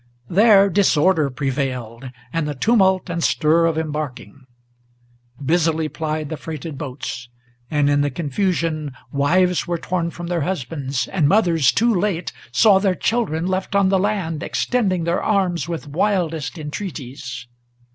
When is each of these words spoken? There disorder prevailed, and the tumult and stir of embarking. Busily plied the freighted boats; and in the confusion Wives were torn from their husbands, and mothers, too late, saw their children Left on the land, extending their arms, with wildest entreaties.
There 0.31 0.67
disorder 0.71 1.29
prevailed, 1.29 2.09
and 2.33 2.47
the 2.47 2.55
tumult 2.55 3.07
and 3.07 3.23
stir 3.23 3.67
of 3.67 3.77
embarking. 3.77 4.47
Busily 5.39 5.89
plied 5.89 6.29
the 6.29 6.37
freighted 6.37 6.75
boats; 6.75 7.29
and 7.69 7.87
in 7.87 8.01
the 8.01 8.09
confusion 8.09 8.93
Wives 9.11 9.67
were 9.67 9.77
torn 9.77 10.09
from 10.09 10.25
their 10.25 10.41
husbands, 10.41 11.05
and 11.07 11.27
mothers, 11.27 11.71
too 11.71 11.93
late, 11.93 12.33
saw 12.51 12.79
their 12.79 12.95
children 12.95 13.45
Left 13.45 13.75
on 13.75 13.89
the 13.89 13.99
land, 13.99 14.41
extending 14.41 15.03
their 15.03 15.21
arms, 15.21 15.69
with 15.69 15.87
wildest 15.87 16.57
entreaties. 16.57 17.45